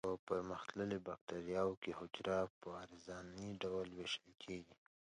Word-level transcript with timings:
په 0.09 0.15
پرمختللو 0.27 0.97
بکټریاوو 1.07 1.79
کې 1.83 1.91
حجره 1.99 2.37
په 2.59 2.67
عرضاني 2.81 3.49
ډول 3.63 3.87
ویشل 3.97 4.29
کیږي. 4.43 4.75